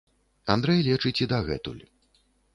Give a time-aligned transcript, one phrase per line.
[0.53, 1.83] Андрэй лечыць і дагэтуль.